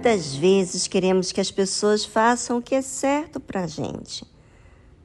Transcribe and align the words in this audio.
Quantas 0.00 0.34
vezes 0.34 0.86
queremos 0.86 1.30
que 1.30 1.42
as 1.42 1.50
pessoas 1.50 2.06
façam 2.06 2.56
o 2.56 2.62
que 2.62 2.74
é 2.74 2.80
certo 2.80 3.38
para 3.38 3.64
a 3.64 3.66
gente? 3.66 4.24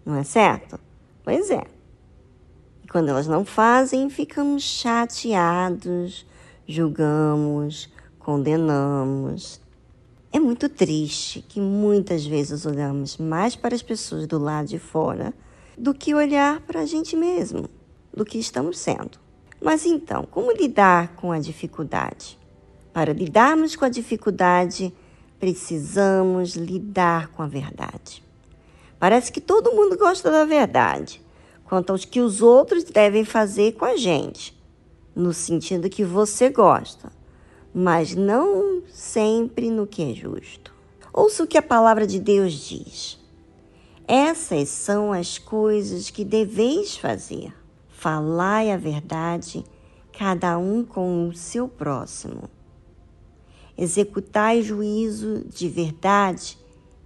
Não 0.05 0.15
é 0.15 0.23
certo? 0.23 0.79
Pois 1.21 1.51
é. 1.51 1.65
E 2.81 2.87
quando 2.87 3.09
elas 3.09 3.27
não 3.27 3.43
fazem, 3.43 4.09
ficamos 4.09 4.63
chateados, 4.63 6.25
julgamos, 6.65 7.89
condenamos. 8.17 9.59
É 10.31 10.39
muito 10.39 10.69
triste 10.69 11.41
que 11.41 11.59
muitas 11.59 12.25
vezes 12.25 12.65
olhamos 12.65 13.17
mais 13.17 13.53
para 13.53 13.75
as 13.75 13.81
pessoas 13.81 14.25
do 14.25 14.39
lado 14.39 14.69
de 14.69 14.79
fora 14.79 15.33
do 15.77 15.93
que 15.93 16.15
olhar 16.15 16.61
para 16.61 16.79
a 16.79 16.85
gente 16.85 17.17
mesmo, 17.17 17.69
do 18.13 18.23
que 18.23 18.37
estamos 18.37 18.77
sendo. 18.77 19.19
Mas 19.61 19.85
então, 19.85 20.25
como 20.31 20.53
lidar 20.53 21.17
com 21.17 21.33
a 21.33 21.39
dificuldade? 21.39 22.39
Para 22.95 23.11
lidarmos 23.11 23.75
com 23.75 23.83
a 23.83 23.89
dificuldade, 23.89 24.93
precisamos 25.37 26.55
lidar 26.55 27.27
com 27.27 27.43
a 27.43 27.45
verdade. 27.45 28.23
Parece 28.97 29.33
que 29.33 29.41
todo 29.41 29.73
mundo 29.73 29.97
gosta 29.97 30.31
da 30.31 30.45
verdade, 30.45 31.21
quanto 31.65 31.89
aos 31.89 32.05
que 32.05 32.21
os 32.21 32.41
outros 32.41 32.85
devem 32.85 33.25
fazer 33.25 33.73
com 33.73 33.83
a 33.83 33.97
gente, 33.97 34.57
no 35.13 35.33
sentido 35.33 35.89
que 35.89 36.05
você 36.05 36.49
gosta, 36.49 37.11
mas 37.73 38.15
não 38.15 38.81
sempre 38.87 39.69
no 39.69 39.85
que 39.85 40.13
é 40.13 40.15
justo. 40.15 40.73
Ouça 41.11 41.43
o 41.43 41.47
que 41.47 41.57
a 41.57 41.61
palavra 41.61 42.07
de 42.07 42.17
Deus 42.17 42.53
diz. 42.53 43.19
Essas 44.07 44.69
são 44.69 45.11
as 45.11 45.37
coisas 45.37 46.09
que 46.09 46.23
deveis 46.23 46.95
fazer. 46.95 47.53
Falai 47.89 48.71
a 48.71 48.77
verdade, 48.77 49.65
cada 50.17 50.57
um 50.57 50.81
com 50.85 51.27
o 51.27 51.33
seu 51.35 51.67
próximo 51.67 52.54
executai 53.77 54.61
juízo 54.61 55.45
de 55.47 55.67
verdade 55.67 56.57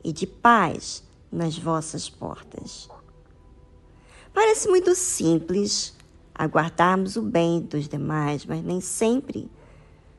e 0.04 0.12
de 0.12 0.28
paz 0.28 1.04
nas 1.32 1.58
vossas 1.58 2.10
portas. 2.10 2.90
Parece 4.34 4.68
muito 4.68 4.96
simples 4.96 5.96
aguardarmos 6.34 7.16
o 7.16 7.22
bem 7.22 7.62
dos 7.62 7.88
demais, 7.88 8.46
mas 8.46 8.64
nem 8.64 8.80
sempre 8.80 9.50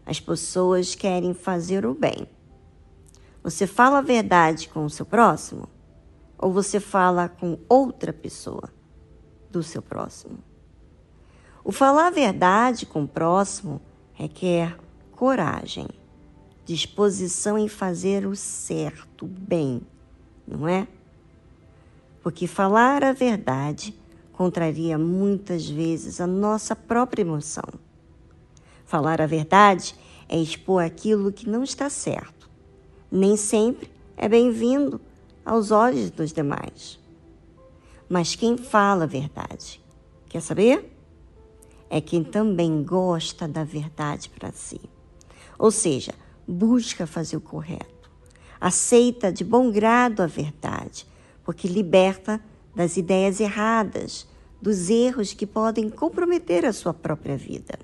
as 0.05 0.21
pessoas 0.21 0.95
querem 0.95 1.33
fazer 1.33 1.87
o 1.87 1.95
bem. 1.95 2.27
Você 3.43 3.67
fala 3.67 3.99
a 3.99 4.03
verdade 4.03 4.69
com 4.69 4.85
o 4.85 4.91
seu 4.91 5.07
próximo 5.07 5.69
ou 6.37 6.53
você 6.53 6.81
fala 6.81 7.29
com 7.29 7.59
outra 7.69 8.13
pessoa 8.13 8.71
do 9.51 9.63
seu 9.63 9.81
próximo? 9.81 10.39
O 11.65 11.73
falar 11.73 12.09
a 12.09 12.11
verdade 12.11 12.85
com 12.85 13.05
o 13.05 13.09
próximo 13.09 13.81
requer 14.13 14.77
coragem 15.13 15.87
disposição 16.65 17.59
em 17.59 17.69
fazer 17.69 18.27
o 18.27 18.37
certo, 18.37 19.27
bem, 19.27 19.83
não 20.47 20.69
é? 20.69 20.87
Porque 22.23 22.47
falar 22.47 23.03
a 23.03 23.13
verdade 23.13 23.95
contraria 24.33 24.97
muitas 24.99 25.69
vezes 25.69 26.21
a 26.21 26.27
nossa 26.27 26.75
própria 26.77 27.23
emoção. 27.23 27.65
Falar 28.85 29.21
a 29.21 29.27
verdade 29.27 29.95
é 30.29 30.39
expor 30.39 30.83
aquilo 30.83 31.33
que 31.33 31.49
não 31.49 31.63
está 31.63 31.91
certo. 31.91 32.49
Nem 33.11 33.37
sempre 33.37 33.91
é 34.17 34.29
bem-vindo 34.29 35.01
aos 35.45 35.71
olhos 35.71 36.11
dos 36.11 36.33
demais. 36.33 36.99
Mas 38.09 38.35
quem 38.35 38.57
fala 38.57 39.05
a 39.05 39.07
verdade, 39.07 39.81
quer 40.29 40.41
saber? 40.41 40.91
É 41.89 42.01
quem 42.01 42.23
também 42.23 42.83
gosta 42.83 43.47
da 43.47 43.65
verdade 43.65 44.29
para 44.31 44.53
si. 44.53 44.81
Ou 45.59 45.71
seja, 45.71 46.15
busca 46.51 47.07
fazer 47.07 47.37
o 47.37 47.41
correto. 47.41 48.11
Aceita 48.61 49.33
de 49.33 49.45
bom 49.45 49.71
grado 49.71 50.23
a 50.23 50.27
verdade, 50.27 51.07
porque 51.45 51.69
liberta 51.69 52.41
das 52.75 52.97
ideias 52.97 53.41
erradas, 53.41 54.29
dos 54.61 54.91
erros 54.91 55.33
que 55.33 55.47
podem 55.47 55.89
comprometer 55.89 56.67
a 56.67 56.73
sua 56.73 56.93
própria 56.93 57.37
vida. 57.37 57.79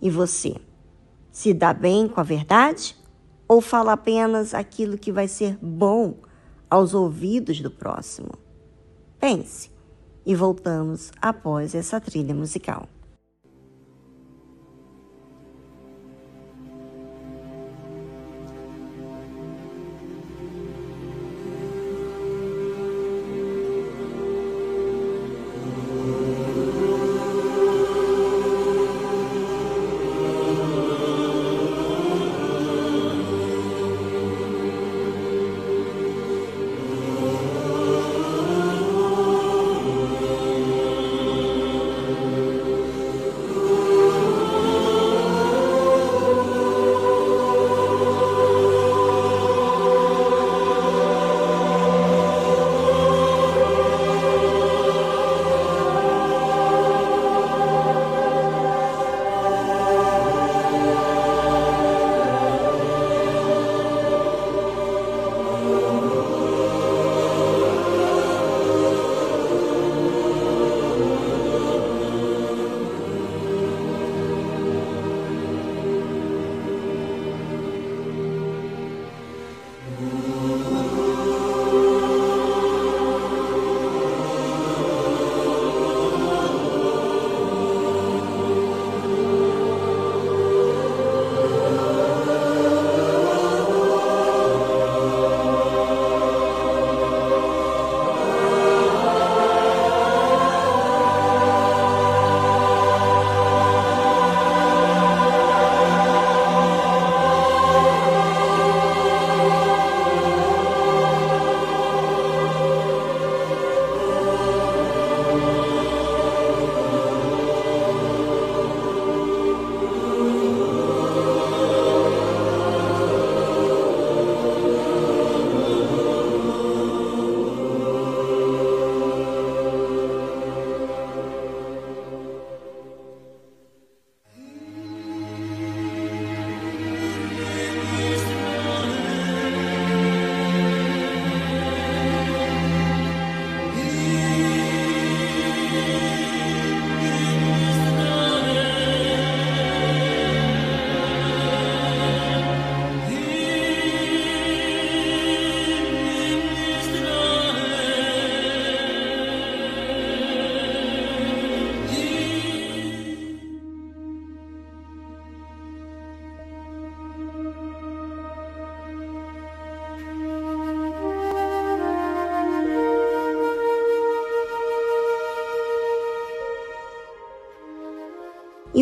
E 0.00 0.10
você? 0.10 0.56
Se 1.30 1.52
dá 1.52 1.72
bem 1.72 2.08
com 2.08 2.20
a 2.20 2.24
verdade? 2.24 2.96
Ou 3.46 3.60
fala 3.60 3.92
apenas 3.92 4.54
aquilo 4.54 4.96
que 4.96 5.12
vai 5.12 5.28
ser 5.28 5.58
bom 5.60 6.16
aos 6.70 6.94
ouvidos 6.94 7.60
do 7.60 7.70
próximo? 7.70 8.32
Pense 9.20 9.70
e 10.24 10.34
voltamos 10.34 11.12
após 11.20 11.74
essa 11.74 12.00
trilha 12.00 12.34
musical. 12.34 12.88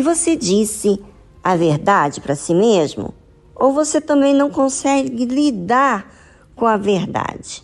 E 0.01 0.03
você 0.03 0.35
disse 0.35 0.99
a 1.43 1.55
verdade 1.55 2.21
para 2.21 2.33
si 2.33 2.55
mesmo? 2.55 3.13
Ou 3.53 3.71
você 3.71 4.01
também 4.01 4.33
não 4.33 4.49
consegue 4.49 5.25
lidar 5.25 6.11
com 6.55 6.65
a 6.65 6.75
verdade? 6.75 7.61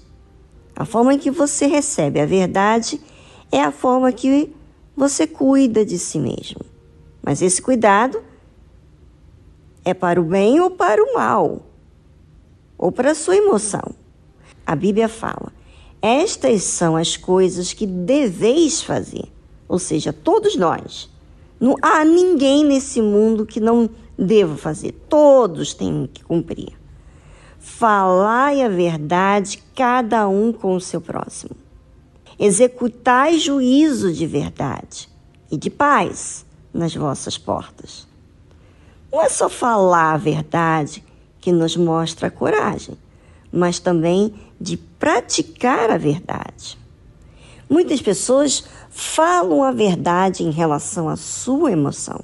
A 0.76 0.86
forma 0.86 1.16
em 1.16 1.18
que 1.18 1.32
você 1.32 1.66
recebe 1.66 2.20
a 2.20 2.28
verdade 2.28 3.02
é 3.52 3.60
a 3.60 3.72
forma 3.72 4.12
que 4.12 4.54
você 4.96 5.26
cuida 5.26 5.84
de 5.84 5.98
si 5.98 6.20
mesmo. 6.20 6.62
Mas 7.24 7.42
esse 7.42 7.60
cuidado 7.60 8.22
é 9.84 9.96
para 9.96 10.22
o 10.22 10.24
bem 10.24 10.60
ou 10.60 10.70
para 10.70 11.04
o 11.04 11.16
mal, 11.16 11.64
ou 12.78 12.92
para 12.92 13.14
a 13.14 13.16
sua 13.16 13.36
emoção. 13.36 13.96
A 14.64 14.76
Bíblia 14.76 15.10
fala: 15.10 15.52
estas 16.04 16.62
são 16.62 16.96
as 16.96 17.18
coisas 17.18 17.74
que 17.74 17.88
deveis 17.88 18.84
fazer, 18.84 19.26
ou 19.68 19.80
seja, 19.80 20.14
todos 20.14 20.56
nós. 20.56 21.17
Não 21.60 21.76
há 21.82 22.06
ninguém 22.06 22.64
nesse 22.64 23.02
mundo 23.02 23.46
que 23.46 23.60
não 23.60 23.90
deva 24.18 24.56
fazer, 24.56 24.92
todos 25.10 25.74
têm 25.74 26.10
que 26.12 26.24
cumprir. 26.24 26.74
Falai 27.60 28.62
a 28.62 28.70
verdade, 28.70 29.62
cada 29.76 30.28
um 30.28 30.54
com 30.54 30.76
o 30.76 30.82
seu 30.82 31.02
próximo. 31.02 31.56
Executai 32.40 33.40
juízo 33.40 34.14
de 34.14 34.26
verdade 34.26 35.10
e 35.52 35.58
de 35.58 35.70
paz 35.70 36.46
nas 36.74 36.96
vossas 36.96 37.38
portas. 37.38 38.08
Não 39.12 39.22
é 39.22 39.30
só 39.30 39.50
falar 39.50 40.14
a 40.14 40.18
verdade 40.18 41.04
que 41.40 41.52
nos 41.52 41.76
mostra 41.76 42.28
a 42.28 42.32
coragem, 42.32 42.98
mas 43.52 43.80
também 43.80 44.34
de 44.60 44.78
praticar 44.78 45.90
a 45.90 45.98
verdade. 45.98 46.78
Muitas 47.70 48.02
pessoas 48.02 48.64
falam 48.90 49.62
a 49.62 49.72
verdade 49.72 50.44
em 50.44 50.52
relação 50.52 51.10
à 51.10 51.18
sua 51.18 51.72
emoção, 51.72 52.22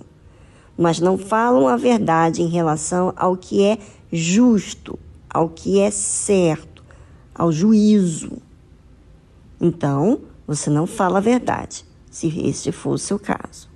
mas 0.77 0.99
não 0.99 1.17
falam 1.17 1.67
a 1.67 1.75
verdade 1.75 2.41
em 2.41 2.47
relação 2.47 3.13
ao 3.15 3.35
que 3.35 3.61
é 3.61 3.77
justo, 4.11 4.97
ao 5.29 5.49
que 5.49 5.79
é 5.79 5.91
certo, 5.91 6.83
ao 7.35 7.51
juízo. 7.51 8.31
Então, 9.59 10.21
você 10.47 10.69
não 10.69 10.87
fala 10.87 11.17
a 11.17 11.21
verdade, 11.21 11.85
se 12.09 12.27
este 12.47 12.71
for 12.71 12.93
o 12.93 12.97
seu 12.97 13.19
caso. 13.19 13.69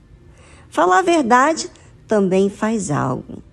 Falar 0.70 1.00
a 1.00 1.04
verdade 1.04 1.70
também 2.08 2.50
faz 2.50 2.92
algo. 2.92 3.44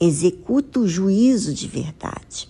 Executa 0.00 0.80
o 0.80 0.88
juízo 0.88 1.52
de 1.52 1.66
verdade 1.66 2.48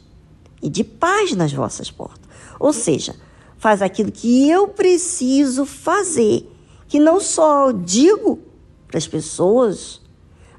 e 0.62 0.68
de 0.68 0.84
paz 0.84 1.34
nas 1.34 1.52
vossas 1.52 1.90
portas. 1.90 2.28
Ou 2.58 2.72
seja, 2.72 3.14
faz 3.60 3.82
aquilo 3.82 4.10
que 4.10 4.48
eu 4.48 4.68
preciso 4.68 5.66
fazer, 5.66 6.50
que 6.88 6.98
não 6.98 7.20
só 7.20 7.70
digo 7.70 8.38
para 8.88 8.96
as 8.96 9.06
pessoas, 9.06 10.00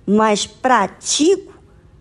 mas 0.06 0.46
pratico 0.46 1.52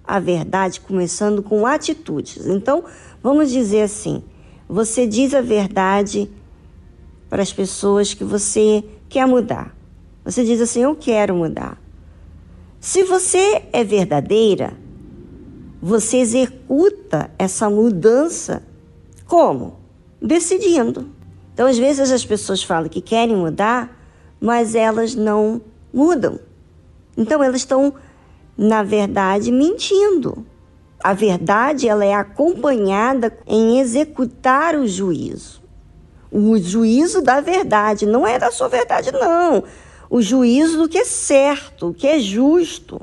a 0.04 0.20
verdade, 0.20 0.78
começando 0.78 1.42
com 1.42 1.66
atitudes. 1.66 2.46
Então, 2.46 2.84
vamos 3.22 3.50
dizer 3.50 3.80
assim: 3.80 4.22
você 4.68 5.06
diz 5.06 5.32
a 5.32 5.40
verdade 5.40 6.30
para 7.30 7.42
as 7.42 7.50
pessoas 7.50 8.12
que 8.12 8.22
você 8.22 8.84
quer 9.08 9.26
mudar. 9.26 9.74
Você 10.22 10.44
diz 10.44 10.60
assim: 10.60 10.82
Eu 10.82 10.94
quero 10.94 11.34
mudar. 11.34 11.80
Se 12.78 13.04
você 13.04 13.64
é 13.72 13.82
verdadeira, 13.82 14.76
você 15.80 16.18
executa 16.18 17.30
essa 17.38 17.70
mudança 17.70 18.62
como? 19.26 19.79
Decidindo. 20.20 21.08
Então, 21.52 21.66
às 21.66 21.78
vezes 21.78 22.10
as 22.10 22.24
pessoas 22.24 22.62
falam 22.62 22.88
que 22.88 23.00
querem 23.00 23.36
mudar, 23.36 23.96
mas 24.40 24.74
elas 24.74 25.14
não 25.14 25.60
mudam. 25.92 26.38
Então, 27.16 27.42
elas 27.42 27.60
estão, 27.60 27.94
na 28.56 28.82
verdade, 28.82 29.50
mentindo. 29.50 30.46
A 31.02 31.12
verdade 31.12 31.88
ela 31.88 32.04
é 32.04 32.14
acompanhada 32.14 33.36
em 33.46 33.78
executar 33.78 34.74
o 34.76 34.86
juízo. 34.86 35.60
O 36.30 36.56
juízo 36.58 37.20
da 37.22 37.40
verdade, 37.40 38.06
não 38.06 38.26
é 38.26 38.38
da 38.38 38.50
sua 38.50 38.68
verdade, 38.68 39.10
não 39.10 39.64
o 40.10 40.20
juízo 40.20 40.76
do 40.76 40.88
que 40.88 40.98
é 40.98 41.04
certo, 41.04 41.90
o 41.90 41.94
que 41.94 42.06
é 42.06 42.18
justo. 42.18 43.00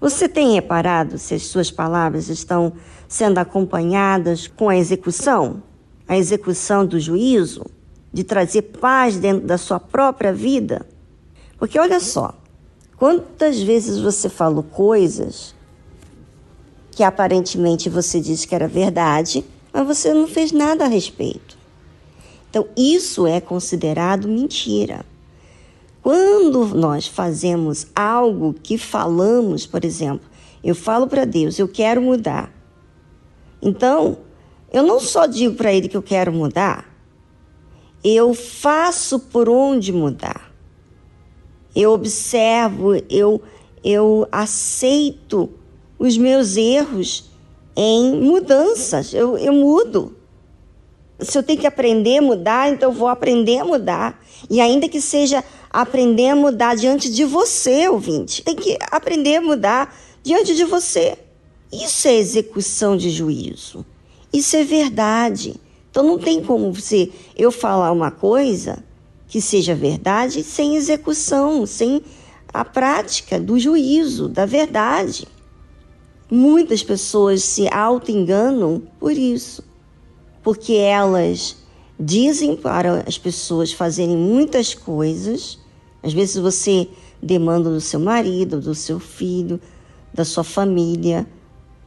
Você 0.00 0.28
tem 0.28 0.54
reparado 0.54 1.18
se 1.18 1.34
as 1.34 1.42
suas 1.42 1.72
palavras 1.72 2.28
estão 2.28 2.72
sendo 3.08 3.38
acompanhadas 3.38 4.46
com 4.46 4.68
a 4.68 4.76
execução? 4.76 5.60
A 6.08 6.16
execução 6.16 6.86
do 6.86 6.98
juízo? 6.98 7.64
De 8.12 8.24
trazer 8.24 8.62
paz 8.62 9.16
dentro 9.16 9.46
da 9.46 9.58
sua 9.58 9.78
própria 9.80 10.32
vida? 10.32 10.86
Porque 11.58 11.78
olha 11.78 12.00
só, 12.00 12.34
quantas 12.96 13.60
vezes 13.60 13.98
você 13.98 14.28
falou 14.28 14.62
coisas 14.62 15.54
que 16.90 17.02
aparentemente 17.02 17.90
você 17.90 18.18
disse 18.20 18.48
que 18.48 18.54
era 18.54 18.66
verdade, 18.66 19.44
mas 19.70 19.86
você 19.86 20.14
não 20.14 20.26
fez 20.26 20.50
nada 20.50 20.86
a 20.86 20.88
respeito. 20.88 21.58
Então, 22.48 22.66
isso 22.74 23.26
é 23.26 23.38
considerado 23.38 24.26
mentira. 24.26 25.04
Quando 26.02 26.68
nós 26.68 27.06
fazemos 27.06 27.86
algo 27.94 28.54
que 28.54 28.78
falamos, 28.78 29.66
por 29.66 29.84
exemplo, 29.84 30.26
eu 30.64 30.74
falo 30.74 31.06
para 31.06 31.26
Deus, 31.26 31.58
eu 31.58 31.68
quero 31.68 32.00
mudar. 32.00 32.50
Então, 33.60 34.16
eu 34.72 34.82
não 34.82 35.00
só 35.00 35.26
digo 35.26 35.54
para 35.54 35.72
Ele 35.72 35.88
que 35.88 35.96
eu 35.96 36.02
quero 36.02 36.32
mudar, 36.32 36.86
eu 38.04 38.34
faço 38.34 39.18
por 39.18 39.48
onde 39.48 39.92
mudar. 39.92 40.52
Eu 41.74 41.92
observo, 41.92 42.94
eu, 43.10 43.42
eu 43.84 44.26
aceito 44.30 45.50
os 45.98 46.16
meus 46.16 46.56
erros 46.56 47.30
em 47.76 48.20
mudanças. 48.20 49.12
Eu, 49.12 49.36
eu 49.36 49.52
mudo. 49.52 50.16
Se 51.18 51.36
eu 51.36 51.42
tenho 51.42 51.58
que 51.58 51.66
aprender 51.66 52.18
a 52.18 52.22
mudar, 52.22 52.70
então 52.70 52.90
eu 52.90 52.94
vou 52.94 53.08
aprender 53.08 53.58
a 53.58 53.64
mudar. 53.64 54.22
E 54.48 54.60
ainda 54.60 54.88
que 54.88 55.00
seja 55.00 55.42
aprender 55.70 56.28
a 56.28 56.36
mudar 56.36 56.76
diante 56.76 57.10
de 57.10 57.24
você, 57.24 57.88
ouvinte. 57.88 58.42
Tem 58.42 58.54
que 58.54 58.78
aprender 58.90 59.36
a 59.36 59.42
mudar 59.42 59.94
diante 60.22 60.54
de 60.54 60.64
você. 60.64 61.18
Isso 61.72 62.08
é 62.08 62.14
execução 62.14 62.96
de 62.96 63.10
juízo. 63.10 63.84
Isso 64.32 64.56
é 64.56 64.64
verdade. 64.64 65.54
Então 65.90 66.04
não 66.04 66.18
tem 66.18 66.42
como 66.42 66.72
você 66.72 67.10
eu 67.36 67.50
falar 67.50 67.92
uma 67.92 68.10
coisa 68.10 68.84
que 69.28 69.40
seja 69.40 69.74
verdade 69.74 70.42
sem 70.42 70.76
execução, 70.76 71.66
sem 71.66 72.02
a 72.52 72.64
prática 72.64 73.40
do 73.40 73.58
juízo, 73.58 74.28
da 74.28 74.46
verdade. 74.46 75.26
Muitas 76.30 76.82
pessoas 76.82 77.42
se 77.42 77.68
auto-enganam 77.68 78.82
por 78.98 79.12
isso, 79.12 79.62
porque 80.42 80.74
elas 80.74 81.56
dizem 81.98 82.56
para 82.56 83.04
as 83.06 83.16
pessoas 83.16 83.72
fazerem 83.72 84.16
muitas 84.16 84.74
coisas 84.74 85.58
às 86.06 86.12
vezes 86.12 86.36
você 86.36 86.88
demanda 87.20 87.68
do 87.68 87.80
seu 87.80 87.98
marido, 87.98 88.60
do 88.60 88.76
seu 88.76 89.00
filho, 89.00 89.60
da 90.14 90.24
sua 90.24 90.44
família, 90.44 91.26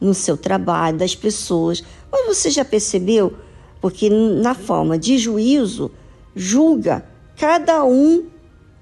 no 0.00 0.14
seu 0.14 0.36
trabalho, 0.36 0.98
das 0.98 1.14
pessoas. 1.14 1.84
Mas 2.10 2.26
você 2.26 2.50
já 2.50 2.64
percebeu? 2.64 3.34
Porque 3.80 4.08
na 4.08 4.54
forma 4.54 4.98
de 4.98 5.18
juízo, 5.18 5.90
julga 6.34 7.04
cada 7.36 7.84
um 7.84 8.26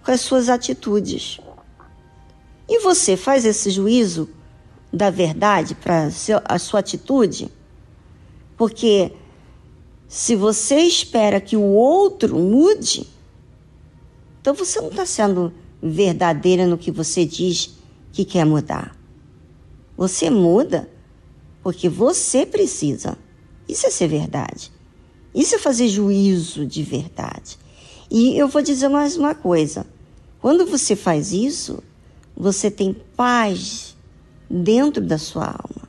com 0.04 0.10
as 0.10 0.20
suas 0.20 0.48
atitudes. 0.48 1.40
E 2.68 2.80
você 2.80 3.16
faz 3.16 3.44
esse 3.44 3.70
juízo 3.70 4.28
da 4.92 5.10
verdade 5.10 5.74
para 5.74 6.10
a 6.44 6.58
sua 6.58 6.80
atitude? 6.80 7.50
Porque 8.56 9.12
se 10.08 10.34
você 10.34 10.76
espera 10.80 11.40
que 11.40 11.56
o 11.56 11.62
outro 11.62 12.38
mude, 12.38 13.06
então 14.40 14.54
você 14.54 14.80
não 14.80 14.88
está 14.88 15.06
sendo 15.06 15.52
verdadeira 15.82 16.66
no 16.66 16.78
que 16.78 16.90
você 16.90 17.24
diz 17.24 17.74
que 18.12 18.24
quer 18.24 18.44
mudar. 18.44 18.96
Você 19.96 20.30
muda 20.30 20.88
porque 21.68 21.86
você 21.86 22.46
precisa. 22.46 23.18
Isso 23.68 23.86
é 23.86 23.90
ser 23.90 24.08
verdade. 24.08 24.72
Isso 25.34 25.54
é 25.54 25.58
fazer 25.58 25.86
juízo 25.86 26.64
de 26.64 26.82
verdade. 26.82 27.58
E 28.10 28.38
eu 28.38 28.48
vou 28.48 28.62
dizer 28.62 28.88
mais 28.88 29.18
uma 29.18 29.34
coisa: 29.34 29.84
quando 30.40 30.64
você 30.64 30.96
faz 30.96 31.30
isso, 31.30 31.82
você 32.34 32.70
tem 32.70 32.96
paz 33.14 33.94
dentro 34.48 35.04
da 35.04 35.18
sua 35.18 35.44
alma. 35.44 35.86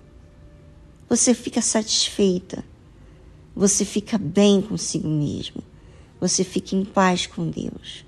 Você 1.07 1.33
fica 1.33 1.61
satisfeita. 1.61 2.61
Você 3.55 3.85
fica 3.85 4.17
bem 4.17 4.61
consigo 4.61 5.07
mesmo. 5.07 5.63
Você 6.19 6.43
fica 6.43 6.75
em 6.75 6.83
paz 6.83 7.25
com 7.25 7.49
Deus. 7.49 8.03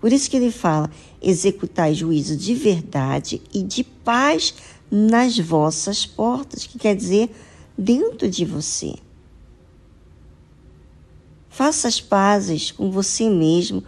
Por 0.00 0.10
isso 0.10 0.30
que 0.30 0.38
ele 0.38 0.50
fala: 0.50 0.90
executai 1.20 1.92
juízo 1.92 2.34
de 2.34 2.54
verdade 2.54 3.42
e 3.52 3.62
de 3.62 3.84
paz 3.84 4.54
nas 4.94 5.36
vossas 5.36 6.06
portas, 6.06 6.66
que 6.66 6.78
quer 6.78 6.94
dizer 6.94 7.28
dentro 7.76 8.30
de 8.30 8.44
você. 8.44 8.94
Faça 11.48 11.88
as 11.88 12.00
pazes 12.00 12.70
com 12.70 12.92
você 12.92 13.28
mesmo. 13.28 13.82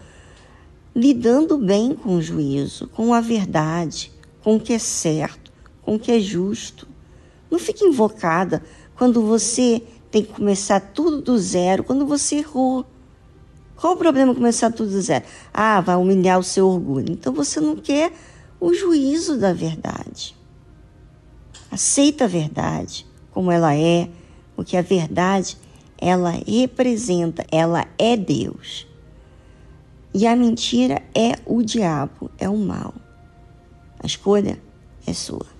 lidando 0.94 1.58
bem 1.58 1.94
com 1.94 2.16
o 2.16 2.22
juízo, 2.22 2.88
com 2.88 3.12
a 3.12 3.20
verdade, 3.20 4.10
com 4.42 4.56
o 4.56 4.60
que 4.60 4.72
é 4.72 4.78
certo, 4.78 5.52
com 5.82 5.96
o 5.96 5.98
que 5.98 6.10
é 6.10 6.18
justo. 6.18 6.88
Não 7.50 7.58
fique 7.58 7.84
invocada 7.84 8.64
quando 8.96 9.20
você 9.22 9.82
tem 10.10 10.24
que 10.24 10.32
começar 10.32 10.80
tudo 10.80 11.20
do 11.20 11.38
zero, 11.38 11.84
quando 11.84 12.06
você 12.06 12.36
errou. 12.36 12.86
Qual 13.76 13.92
o 13.92 13.96
problema 13.98 14.34
começar 14.34 14.72
tudo 14.72 14.90
do 14.90 15.02
zero? 15.02 15.24
Ah, 15.52 15.82
vai 15.82 15.96
humilhar 15.96 16.38
o 16.38 16.42
seu 16.42 16.66
orgulho. 16.66 17.12
Então 17.12 17.32
você 17.34 17.60
não 17.60 17.76
quer 17.76 18.10
o 18.58 18.72
juízo 18.72 19.38
da 19.38 19.52
verdade. 19.52 20.34
Aceita 21.70 22.24
a 22.24 22.28
verdade 22.28 23.06
como 23.30 23.52
ela 23.52 23.74
é, 23.74 24.08
porque 24.54 24.76
a 24.76 24.82
verdade 24.82 25.56
ela 25.98 26.30
representa, 26.30 27.44
ela 27.50 27.86
é 27.98 28.16
Deus. 28.16 28.86
E 30.14 30.26
a 30.26 30.34
mentira 30.34 31.02
é 31.14 31.32
o 31.44 31.62
diabo, 31.62 32.30
é 32.38 32.48
o 32.48 32.56
mal. 32.56 32.94
A 33.98 34.06
escolha 34.06 34.58
é 35.06 35.12
sua. 35.12 35.55